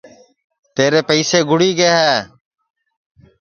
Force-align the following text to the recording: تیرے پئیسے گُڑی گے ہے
تیرے 0.75 0.99
پئیسے 1.07 1.39
گُڑی 1.49 1.69
گے 1.77 1.89
ہے 1.97 2.13